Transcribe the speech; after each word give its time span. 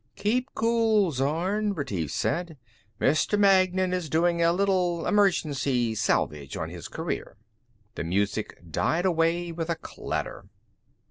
"Keep 0.15 0.55
cool, 0.55 1.11
Zorn," 1.11 1.75
Retief 1.75 2.09
said. 2.09 2.57
"Mr. 2.99 3.37
Magnan 3.37 3.93
is 3.93 4.09
doing 4.09 4.41
a 4.41 4.51
little 4.51 5.05
emergency 5.05 5.93
salvage 5.93 6.57
on 6.57 6.71
his 6.71 6.87
career." 6.87 7.37
The 7.93 8.03
music 8.03 8.57
died 8.67 9.05
away 9.05 9.51
with 9.51 9.69
a 9.69 9.75
clatter. 9.75 10.47